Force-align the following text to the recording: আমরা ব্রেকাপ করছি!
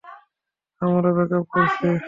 আমরা 0.81 1.09
ব্রেকাপ 1.15 1.43
করছি! 1.53 1.87